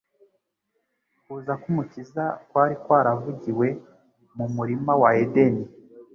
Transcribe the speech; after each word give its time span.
Kuza 1.23 1.53
k'Umukiza 1.61 2.25
kwari 2.49 2.75
kwaravugiwe 2.83 3.67
mu 4.35 4.45
murima 4.55 4.91
wa 5.01 5.09
Edeni. 5.23 5.65